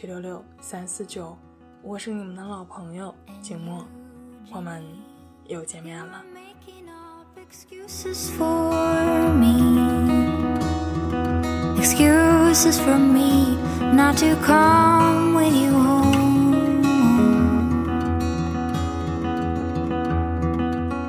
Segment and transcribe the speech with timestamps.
[0.00, 1.36] 七六六三四九，
[1.82, 3.12] 我是你们的老朋友
[3.42, 3.84] 景墨，
[4.52, 4.80] 我们
[5.48, 6.22] 又见面了。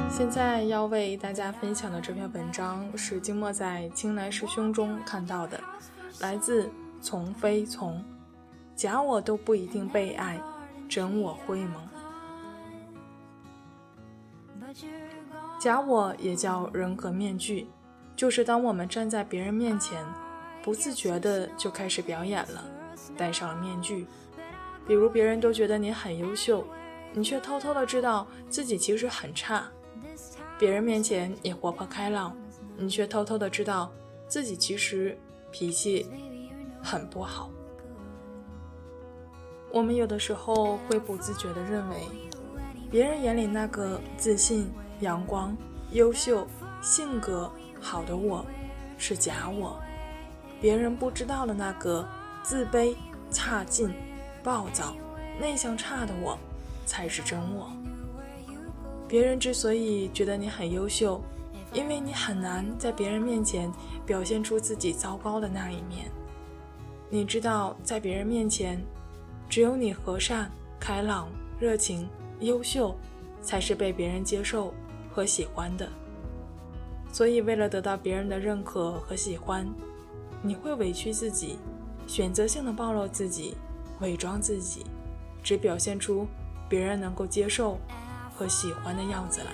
[0.09, 5.61] 现在要为大家分享的这篇文章是静默在青来师兄中看到的，
[6.21, 6.67] 来自
[6.99, 8.03] 从非从，
[8.79, 10.41] 假我都不一定被爱，
[10.87, 11.91] 真我会吗？
[15.59, 17.67] 假我也叫人格面具，
[18.15, 20.01] 就是当我们站在别人面前，
[20.63, 22.63] 不自觉的就开始表演了，
[23.17, 24.07] 戴上了面具。
[24.87, 26.65] 比如别人都觉得你很优秀，
[27.11, 29.63] 你却偷偷的知道自己其实很差；
[30.57, 32.33] 别人面前你活泼开朗，
[32.77, 33.91] 你却偷偷的知道
[34.29, 35.19] 自己其实
[35.51, 36.09] 脾气
[36.81, 37.51] 很不好。
[39.71, 41.95] 我们有的时候会不自觉的认为，
[42.89, 44.69] 别人眼里那个自信。
[45.01, 45.55] 阳光、
[45.93, 46.45] 优秀、
[46.81, 48.45] 性格好的我，
[48.97, 49.79] 是假我；
[50.59, 52.05] 别人不知道的那个
[52.43, 52.93] 自卑、
[53.31, 53.89] 差劲、
[54.43, 54.93] 暴躁、
[55.39, 56.37] 内向差的我，
[56.85, 57.71] 才是真我。
[59.07, 61.21] 别人之所以觉得你很优秀，
[61.71, 63.71] 因为你很难在别人面前
[64.05, 66.11] 表现出自己糟糕的那一面。
[67.09, 68.83] 你知道，在别人面前，
[69.49, 71.27] 只有你和善、开朗、
[71.59, 72.07] 热情、
[72.39, 72.95] 优秀，
[73.41, 74.73] 才是被别人接受。
[75.11, 75.89] 和喜欢的，
[77.11, 79.67] 所以为了得到别人的认可和喜欢，
[80.43, 81.57] 你会委屈自己，
[82.05, 83.57] 选择性的暴露自己，
[84.01, 84.85] 伪装自己，
[85.43, 86.27] 只表现出
[86.69, 87.79] 别人能够接受
[88.33, 89.51] 和喜欢的样子来。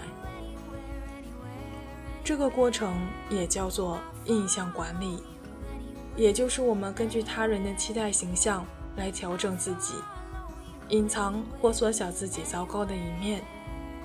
[2.21, 2.93] 这个过程
[3.29, 5.23] 也叫做印象管理，
[6.17, 8.63] 也就是我们根据他人的期待形象
[8.95, 9.93] 来调整自己，
[10.89, 13.43] 隐藏或缩小自己糟糕的一面，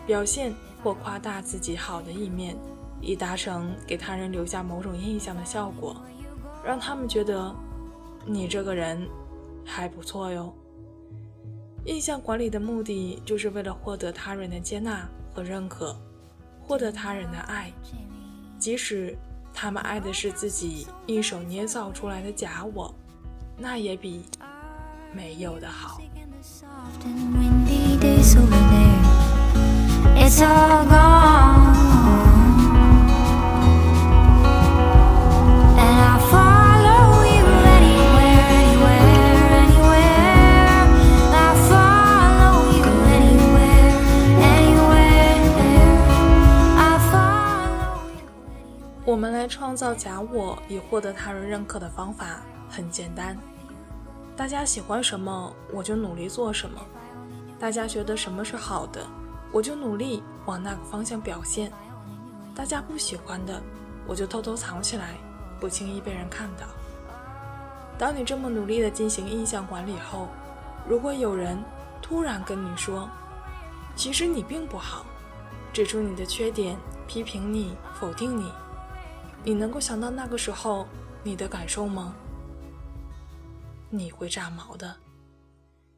[0.06, 0.54] 表现。
[0.82, 2.56] 或夸大自己好的一面，
[3.02, 5.94] 以达成给他人留下某种印象的效果，
[6.64, 7.54] 让他们觉得
[8.24, 9.06] 你这个人
[9.62, 10.50] 还不错哟。
[11.84, 15.94] 印象管理的目的就是为了获得他人的接纳和认可，
[16.62, 17.70] 获得他人的爱，
[18.58, 19.14] 即使
[19.52, 22.94] 他们爱的是自己一手捏造出来的假我，
[23.58, 24.24] 那也比
[25.12, 26.00] 没有的好。
[49.10, 53.36] 我们来创造假我以获得他人认可的方法很简单，
[54.40, 56.80] 大家喜欢什么我就努力做什么，
[57.58, 59.06] 大家觉得什么是好的。
[59.52, 61.70] 我就努力往那个方向表现，
[62.54, 63.60] 大家不喜欢的，
[64.06, 65.18] 我就偷偷藏起来，
[65.60, 66.64] 不轻易被人看到。
[67.98, 70.28] 当你这么努力的进行印象管理后，
[70.88, 71.62] 如果有人
[72.00, 73.10] 突然跟你说，
[73.94, 75.04] 其实你并不好，
[75.70, 78.50] 指出你的缺点，批评你，否定你，
[79.44, 80.86] 你能够想到那个时候
[81.22, 82.14] 你的感受吗？
[83.90, 84.96] 你会炸毛的，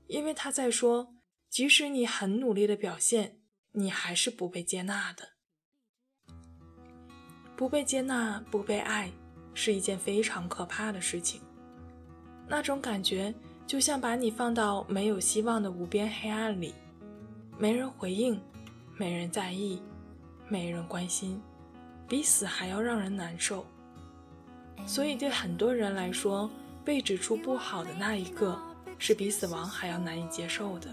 [0.08, 1.14] 因为他在说，
[1.48, 3.38] 即使你很努力的表现。
[3.74, 5.26] 你还是不被接纳的，
[7.56, 9.10] 不被接纳、不被爱，
[9.54, 11.40] 是一件非常可怕的事情。
[12.46, 13.32] 那种感觉
[13.66, 16.74] 就像把你放到没有希望的无边黑暗里，
[17.58, 18.38] 没人回应，
[18.98, 19.80] 没人在意，
[20.48, 21.40] 没人关心，
[22.06, 23.64] 比死还要让人难受。
[24.86, 26.50] 所以，对很多人来说，
[26.84, 28.60] 被指出不好的那一个，
[28.98, 30.88] 是比死亡还要难以接受的。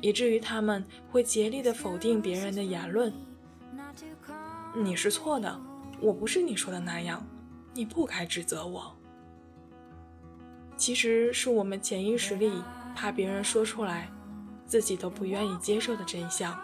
[0.00, 3.12] 以至于他们会竭力的否定别人的言论。
[4.74, 5.60] 你是错的，
[6.00, 7.24] 我不是你说的那样，
[7.72, 8.92] 你不该指责我。
[10.76, 12.50] 其实是我们潜意识里
[12.96, 14.10] 怕别人说出来，
[14.66, 16.58] 自己都不愿意接受的真相，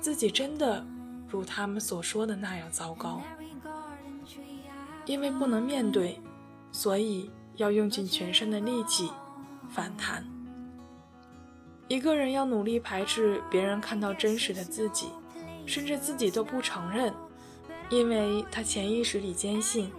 [0.00, 0.84] 自己真的
[1.28, 3.22] 如他们所说的那样糟糕。
[5.04, 6.20] 因为不能面对，
[6.72, 9.10] 所以要用尽全身的力气
[9.70, 10.26] 反弹。
[11.88, 15.10] 一个人要努力排斥别人看到真实的自己，
[15.66, 17.12] 甚至自己都不承认，
[17.90, 19.92] 因为他潜意识里坚信，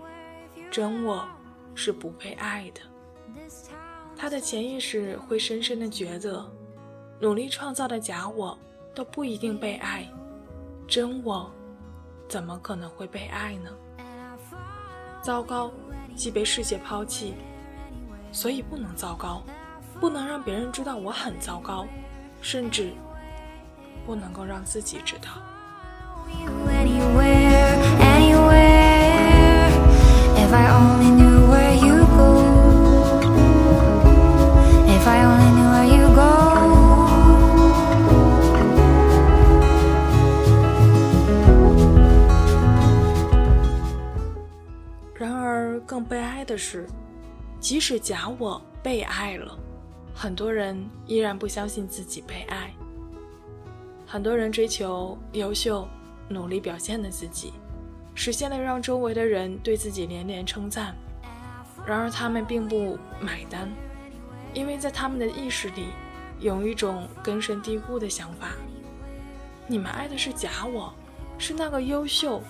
[0.71, 1.27] 真我
[1.75, 2.81] 是不被爱的。
[4.15, 6.49] 他的潜意识会深深的觉得，
[7.19, 8.57] 努力创造的假我
[8.95, 10.09] 都不一定被爱，
[10.87, 11.51] 真我
[12.27, 13.69] 怎么可能会被爱呢？
[15.21, 15.71] 糟糕，
[16.15, 17.33] 既被世界抛弃，
[18.31, 19.43] 所以不能糟糕，
[19.99, 21.85] 不能让别人知道我很糟糕，
[22.41, 22.93] 甚至
[24.05, 25.29] 不能够让自己知道。
[30.55, 31.02] 然
[46.63, 46.87] 是。
[47.59, 49.57] 即使假我被爱了，
[50.15, 52.73] 很多人依然不相信自己被爱。
[54.07, 55.87] 很多人追求优秀、
[56.29, 57.53] 努力表现的自己，
[58.15, 60.95] 实现了让周围的人对自己连连称赞。
[61.85, 63.69] 然而他们并不买单，
[64.53, 65.87] 因为在他们的意识里
[66.39, 68.49] 有一种根深蒂固的想法：
[69.67, 70.93] 你们爱的是假我，
[71.37, 72.41] 是那个优秀、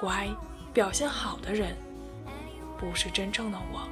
[0.00, 0.28] 乖、
[0.72, 1.76] 表现好的人，
[2.78, 3.88] 不是真正的我。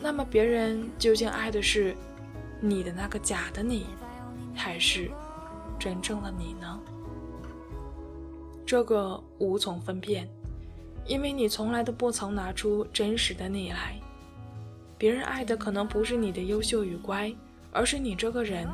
[0.00, 1.96] 那么别人究竟爱的是
[2.60, 3.86] 你的那个假的你，
[4.54, 5.10] 还是
[5.78, 6.78] 真正的你呢？
[8.66, 10.28] 这个无从分辨，
[11.06, 13.94] 因为你从来都不曾拿出真实的你来。
[14.98, 17.32] 别人爱的可能不是你的优秀与乖，
[17.70, 18.66] 而是你这个人。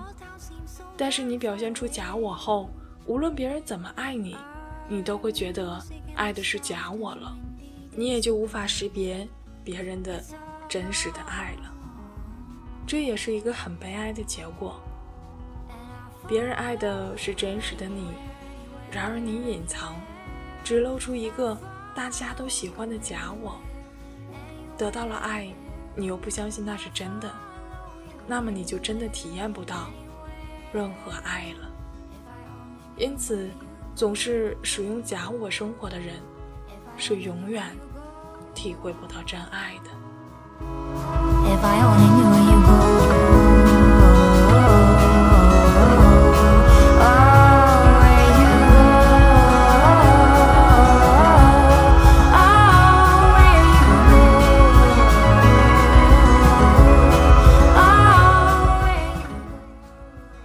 [0.97, 2.71] 但是你表现出假我后，
[3.07, 4.37] 无论别人怎么爱你，
[4.89, 5.83] 你都会觉得
[6.15, 7.37] 爱的是假我了，
[7.95, 9.27] 你也就无法识别
[9.63, 10.23] 别人的。
[10.69, 11.71] 真实的爱了，
[12.87, 14.81] 这也是一个很悲哀的结果。
[16.27, 18.07] 别人爱的是真实的你，
[18.91, 19.95] 然而你隐藏，
[20.65, 21.55] 只露出一个
[21.95, 23.61] 大家都喜欢的假我。
[24.79, 25.53] 得到了爱，
[25.95, 27.31] 你又不相信那是真的，
[28.27, 29.91] 那么你就真的体验不到
[30.73, 31.71] 任何爱了。
[32.97, 33.51] 因此，
[33.95, 36.15] 总是使用假我生活的人，
[37.05, 37.65] 是永远
[38.55, 39.91] 体会不到真爱的。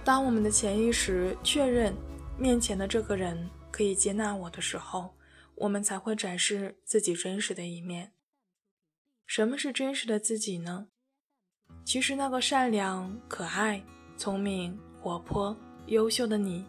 [0.04, 1.94] 当我们的潜意识确认
[2.36, 5.08] 面前的这个人可以接纳我的时候，
[5.60, 8.12] 我们才会展示自己真实的一面。
[9.26, 10.88] 什么是真实的自己呢？
[11.84, 13.82] 其实，那个善良、可爱、
[14.16, 15.56] 聪明、活泼、
[15.86, 16.64] 优秀的你，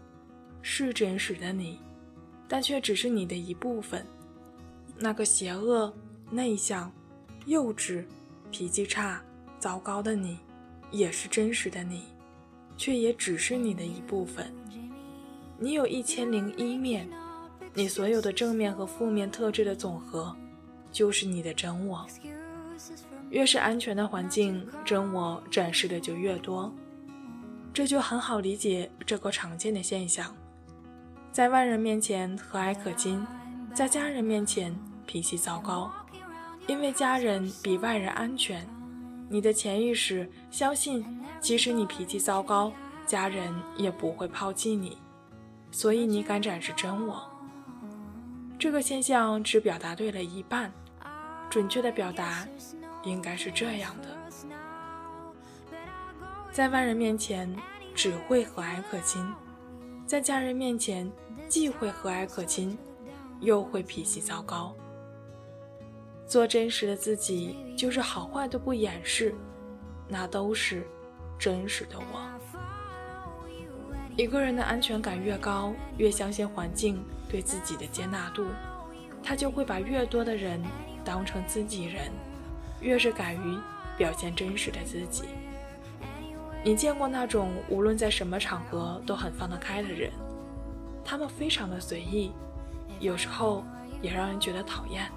[0.62, 1.80] 是真实的你，
[2.48, 4.06] 但却只是你的一部分。
[4.98, 5.94] 那个邪恶、
[6.30, 6.92] 内向、
[7.46, 8.04] 幼稚、
[8.52, 9.24] 脾气差、
[9.58, 10.38] 糟糕的你，
[10.92, 12.04] 也是真实的你，
[12.76, 14.54] 却也只是你的一部分。
[15.58, 17.10] 你有一千零一面，
[17.74, 20.36] 你所有的正面和负面特质的总和，
[20.92, 22.06] 就是你的真我。
[23.30, 26.74] 越是安全的环境，真我展示的就越多，
[27.72, 30.36] 这就很好理解这个常见的现象：
[31.32, 33.26] 在外人面前和蔼可亲，
[33.74, 34.76] 在家人面前
[35.06, 35.92] 脾气糟糕。
[36.66, 38.68] 因为家人比外人安全，
[39.30, 41.06] 你的潜意识相信，
[41.40, 42.72] 即使你脾气糟糕，
[43.06, 44.98] 家人也不会抛弃你，
[45.72, 47.29] 所以你敢展示真我。
[48.60, 50.70] 这个现象只表达对了一半。
[51.50, 52.46] 准确的表达
[53.04, 54.10] 应该是这样的：
[56.52, 57.56] 在外人面前
[57.96, 59.26] 只会和蔼可亲，
[60.06, 61.10] 在家人面前
[61.48, 62.78] 既会和蔼可亲，
[63.40, 64.76] 又会脾气糟糕。
[66.28, 69.34] 做真实的自己，就是好坏都不掩饰，
[70.08, 70.86] 那都是
[71.40, 72.30] 真实的我。
[74.16, 78.48] 一个人的安全感越高，越相信环境对自己的接纳度，
[79.24, 80.62] 他就会把越多的人。
[81.02, 82.12] 当成自己人，
[82.82, 83.58] 越是敢于
[83.98, 85.24] 表现真实的自己。
[86.64, 90.12] 你见过那种无论在什么场合都很放得开的人？
[91.04, 92.32] 他们非常的随意，
[93.00, 93.64] 有时候
[94.02, 95.10] 也让人觉得讨厌。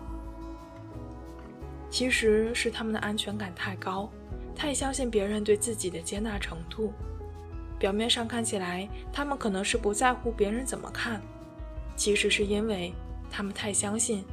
[1.91, 4.09] 其实是他们的安全感太高，
[4.57, 6.93] 太相信别人对自己的接纳程度。
[7.79, 11.21] 表面上看起来，他们可能是不在乎别人怎么看，
[11.97, 12.93] 其实是因为
[13.31, 14.25] 他们太相信。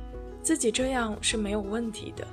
[0.42, 2.26] 自己这样是没有问题的，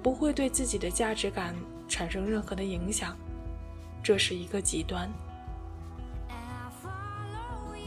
[0.00, 1.54] 不会对自己的价值感
[1.88, 3.16] 产生任何的影响，
[4.02, 5.10] 这是一个极端。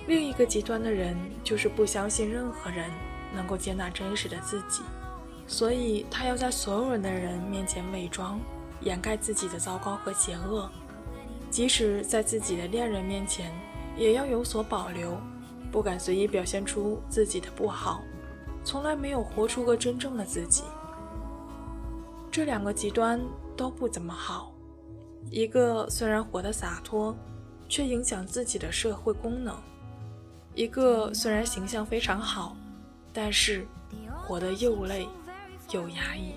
[0.07, 2.91] 另一个极端的人就是不相信任何人
[3.33, 4.83] 能够接纳真实的自己，
[5.47, 8.39] 所以他要在所有人的人面前伪装，
[8.81, 10.69] 掩盖自己的糟糕和邪恶，
[11.49, 13.51] 即使在自己的恋人面前，
[13.95, 15.17] 也要有所保留，
[15.77, 18.01] 不敢随意表现出自己的不好。
[18.63, 20.63] 从来没有活出个真正的自己。
[22.31, 23.21] 这两个极端
[23.55, 24.51] 都不怎么好。
[25.29, 27.15] 一个虽然活得洒脱，
[27.69, 29.53] 却影响自己的社会功能；
[30.55, 32.57] 一个虽然形象非常好，
[33.13, 33.63] 但是
[34.23, 35.07] 活得又累
[35.69, 36.33] 又压抑。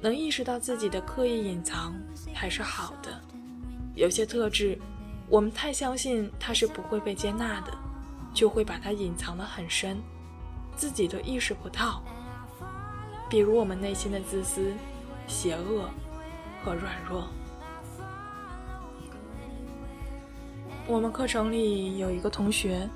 [0.00, 1.94] 能意识到自己的刻意隐藏
[2.34, 3.20] 还是好的。
[3.94, 4.76] 有些特质，
[5.28, 7.72] 我们太相信它是不会被接纳的，
[8.34, 10.02] 就会把它隐藏得很深，
[10.76, 12.02] 自己都意识不到。
[13.30, 14.74] 比如我们内心的自私、
[15.26, 15.88] 邪恶
[16.62, 17.28] 和软弱。
[20.86, 22.86] 我们课程里有一个同学，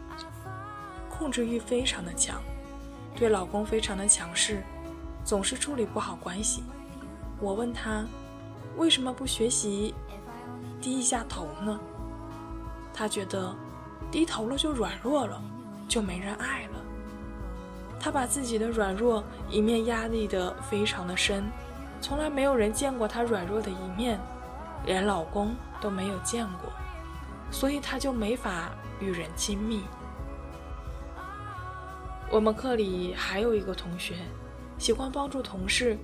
[1.09, 2.42] 控制欲非常的强，
[3.16, 4.62] 对老公非常的强势，
[5.25, 6.62] 总是处理不好关系。
[7.40, 8.04] 我问他，
[8.76, 9.95] 为什么不学习
[10.83, 11.80] 低一下头呢？
[12.92, 13.57] 他觉得
[14.10, 15.42] 低头了就软弱了，
[15.88, 16.80] 就没人爱了。
[18.00, 21.50] 他把自己的软弱一面压抑得非常的深，
[22.00, 24.18] 从来没有人见过他软弱的一面，
[24.86, 26.72] 连老公都没有见过，
[27.50, 29.82] 所以他就没法与人亲密。
[32.30, 34.14] 我们课里还有一个同学，
[34.78, 35.98] 喜欢帮助同事，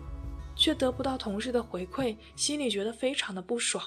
[0.57, 3.85] 却得不到同事的回馈，心里觉得非常的不爽。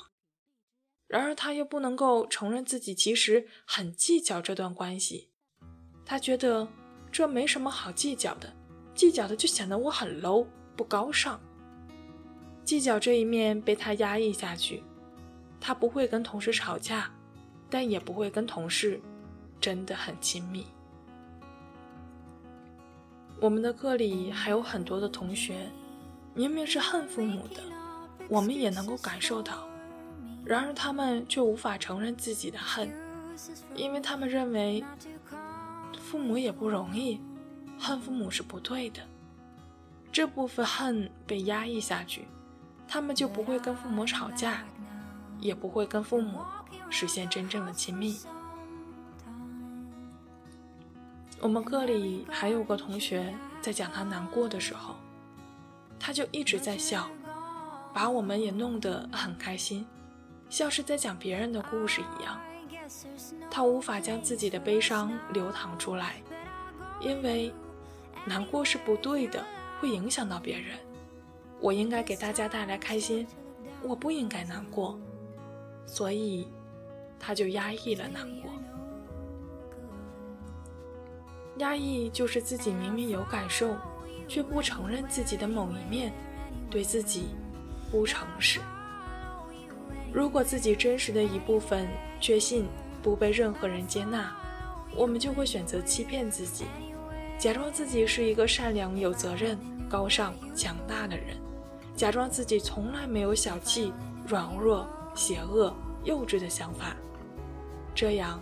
[1.08, 5.30] 然而他又不能够承认自己其实很计较这段关系，
[6.06, 6.68] 他觉得。
[7.10, 8.54] 这没什么好计较的，
[8.94, 10.46] 计较的就显得我很 low
[10.76, 11.40] 不高尚。
[12.66, 14.84] 计较这一面被他压抑下去，
[15.60, 17.10] 他不会跟同事吵架，
[17.70, 19.00] 但也不会跟同事
[19.60, 20.68] 真的很亲密。
[23.40, 25.72] 我们的课里还有很多的同学，
[26.36, 27.64] 明明是恨父母的，
[28.28, 29.67] 我们也能够感受到，
[30.48, 32.92] 然而他们却无法承认自己的恨，
[33.76, 34.84] 因为他们认为。
[36.00, 37.20] 父母也不容易，
[37.78, 39.02] 恨父母是不对的。
[40.10, 42.30] 这部分恨被压抑下去，
[42.88, 44.64] 他们就不会跟父母吵架，
[45.42, 46.40] 也不会跟父母
[46.90, 48.18] 实现真正的亲密。
[51.42, 54.96] 我们课里还有个同学在讲他难过的时候，
[56.00, 57.10] 他就一直在笑，
[57.94, 59.86] 把我们也弄得很开心，
[60.50, 62.40] 像是在讲别人的故事一样。
[63.52, 66.22] 他无法将自己的悲伤流淌出来，
[67.02, 67.54] 因为
[68.26, 69.44] 难过是不对的，
[69.80, 70.78] 会影响到别人。
[71.60, 73.28] 我应该给大家带来开心，
[73.82, 74.98] 我不应该难过，
[75.86, 76.48] 所以
[77.20, 78.52] 他就压抑了难过。
[81.58, 83.76] 压抑就是自己明明有感受，
[84.28, 86.14] 却不承认自己的某一面，
[86.70, 87.30] 对自己
[87.92, 88.62] 不诚实。
[90.18, 91.88] 如果自己真实的一部分
[92.20, 92.66] 确信
[93.04, 94.36] 不被任何人接纳，
[94.96, 96.66] 我们就会选择欺骗自己，
[97.38, 99.56] 假装自己是一个善良、有责任、
[99.88, 101.38] 高尚、强大的人，
[101.96, 103.94] 假装自己从来没有小气、
[104.28, 105.72] 软弱、邪恶、
[106.04, 106.98] 幼稚的想法，
[107.94, 108.42] 这样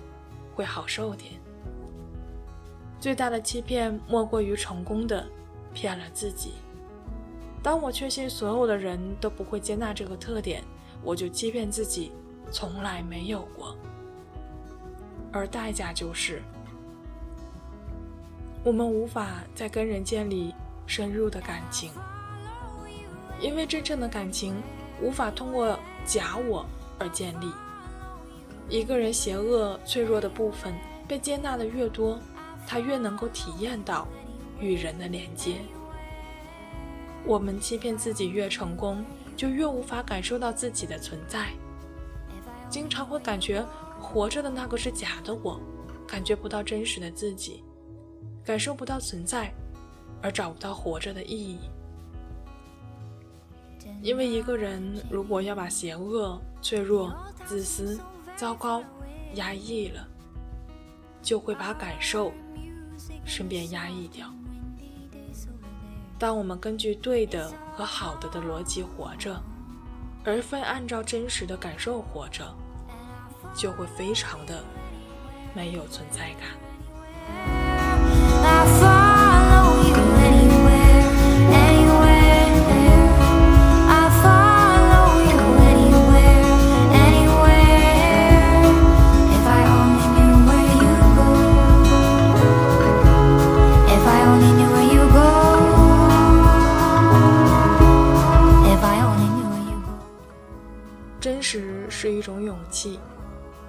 [0.55, 1.33] 会好受点。
[3.01, 5.27] 最大的欺骗莫过于成功的
[5.73, 6.53] 骗了自己。
[7.61, 10.63] 当我确信所有的人都不会接纳这个特点。
[11.05, 12.11] 我就欺骗自己，
[12.51, 13.77] 从来没有过。
[15.31, 16.41] 而代价就是，
[18.63, 20.53] 我们无法再跟人建立
[20.87, 21.91] 深入的感情，
[23.39, 24.55] 因为真正的感情
[24.99, 26.65] 无法通过假我
[26.97, 27.51] 而建立。
[28.67, 30.73] 一个人邪恶、脆弱的部分
[31.07, 32.19] 被接纳的越多，
[32.65, 34.07] 他越能够体验到
[34.59, 35.57] 与人的连接。
[37.25, 39.05] 我们欺骗自己越成功。
[39.35, 41.51] 就越无法感受到自己的存在，
[42.69, 43.65] 经常会感觉
[43.99, 45.59] 活着的那个是假的我，
[46.07, 47.63] 感觉不到真实的自己，
[48.43, 49.53] 感受不到存在，
[50.21, 51.59] 而找不到活着的意义。
[54.01, 57.15] 因为一个人如果要把邪恶、脆弱、
[57.45, 57.99] 自私、
[58.35, 58.83] 糟糕
[59.35, 60.07] 压抑了，
[61.21, 62.31] 就会把感受
[63.25, 64.27] 顺便压抑掉。
[66.17, 69.41] 当我们根据对的和好的的逻辑活着，
[70.23, 72.55] 而非按照真实的感受活着，
[73.53, 74.63] 就会非常的
[75.53, 77.64] 没有存在感。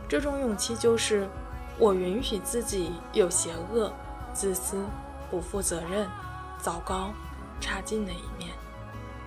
[0.08, 1.28] 这种勇气就是
[1.78, 3.92] 我允许自己有邪恶、
[4.32, 4.84] 自私、
[5.30, 6.08] 不负责任、
[6.58, 7.12] 糟糕、
[7.60, 8.54] 差劲的一面，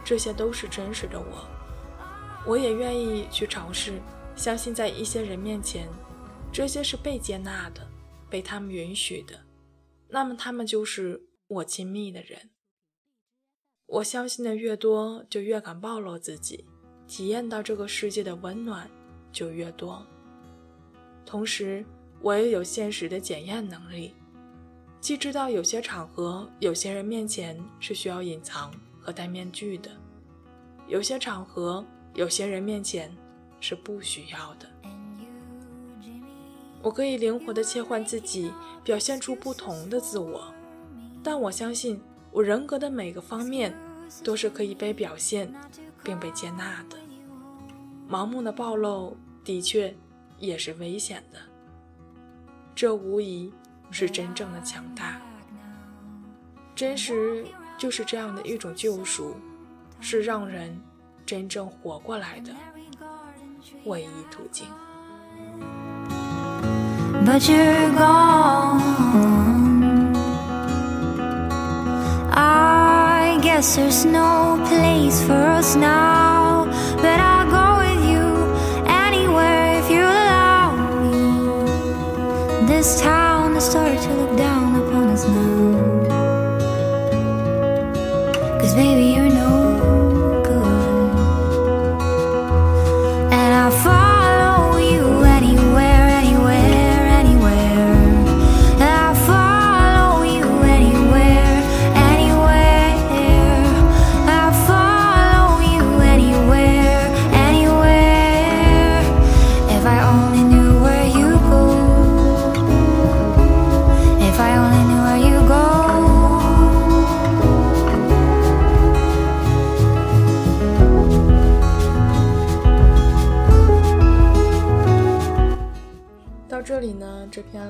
[0.03, 1.47] 这些都是真实的我。
[2.45, 3.99] 我也愿意去尝试，
[4.35, 5.87] 相信在一些人面前，
[6.51, 7.85] 这些是被接纳的，
[8.29, 9.37] 被他们允许的，
[10.07, 12.49] 那么他们就是我亲密的人。
[13.85, 16.65] 我相信的越多，就越敢暴露自己，
[17.07, 18.89] 体验到这个世界的温暖
[19.31, 20.07] 就越多。
[21.29, 21.85] 同时，
[22.21, 24.15] 我也有现实的检验能力，
[24.99, 29.91] 既知道有些场合、有些人面前是需要隐藏和戴面具的，
[30.87, 31.85] 有些场合。
[32.15, 33.15] 有些人面前
[33.61, 34.65] 是不需要的。
[36.81, 38.51] 我可以灵活地切换自己，
[38.83, 40.51] 表现出不同的自我，
[41.23, 43.71] 但我相信我人格的每个方面
[44.23, 45.53] 都是可以被表现
[46.03, 46.97] 并被接纳的。
[48.09, 49.95] 盲目的暴露的确
[50.39, 51.37] 也是危险的，
[52.73, 53.53] 这无疑
[53.91, 55.21] 是真正的强大。
[56.73, 57.45] 真实
[57.77, 59.35] 就是这样的一种救赎，
[59.99, 60.79] 是让人。
[61.25, 62.51] 真正活过来的
[63.85, 64.65] 唯一途径。
[67.23, 68.81] But you're gone.
[72.33, 76.28] I guess there's no place for us now.
[84.01, 84.48] To look down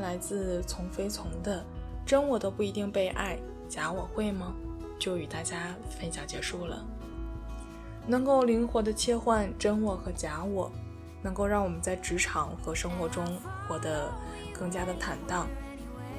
[0.10, 0.90] 来自从
[1.44, 1.64] 的
[2.04, 4.56] 真我都不一定被爱，假我会吗？
[4.98, 6.84] 就与大家分享结束了。
[8.08, 10.72] 能够灵活的切换真我和假我，
[11.22, 13.24] 能够让我们在职场和生活中
[13.68, 14.12] 活得
[14.52, 15.48] 更加的坦荡，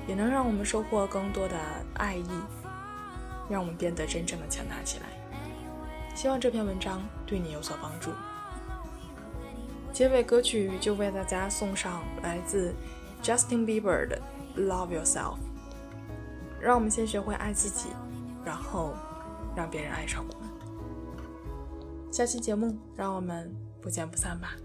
[0.06, 1.56] 也能让我们收获更多的
[1.94, 2.30] 爱意，
[3.48, 5.06] 让我们变得真正的强大起来。
[6.14, 8.12] 希望这篇文章对你有所帮助。
[9.92, 12.72] 结尾歌曲就为大家送上来自
[13.22, 14.18] Justin Bieber 的。
[14.56, 15.36] Love yourself，
[16.60, 17.86] 让我们先学会爱自己，
[18.44, 18.92] 然后
[19.54, 20.50] 让别人爱上我们。
[22.10, 24.56] 下期节目，让我们不见不散吧。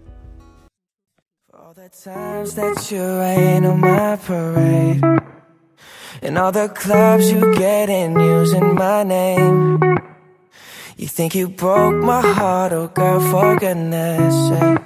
[14.36, 14.85] And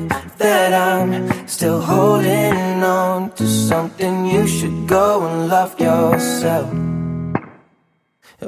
[0.41, 6.69] that I'm still holding on to something You should go and love yourself.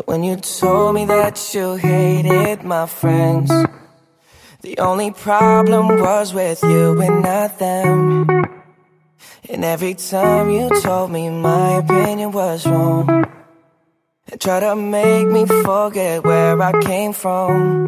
[0.06, 3.52] When you told me that you hated my friends
[4.62, 8.28] The only problem was with you and not them.
[9.50, 13.08] And every time you told me my opinion was wrong
[14.32, 17.88] And tried to make me forget where I came from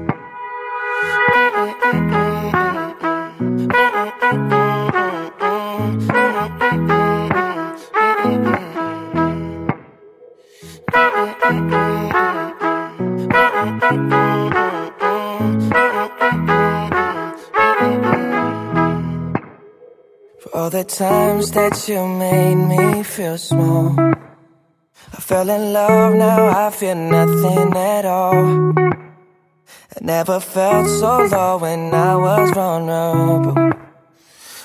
[20.53, 23.95] All the times that you made me feel small.
[23.97, 28.73] I fell in love, now I feel nothing at all.
[28.77, 33.70] I never felt so low when I was vulnerable.